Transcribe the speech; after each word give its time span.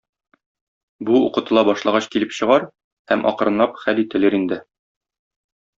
Бу 1.09 1.19
укытыла 1.25 1.65
башлагач 1.67 2.07
килеп 2.15 2.33
чыгар 2.41 2.67
һәм 3.13 3.29
акрынлап 3.35 3.79
хәл 3.85 4.05
ителер 4.07 4.39
инде. 4.41 4.61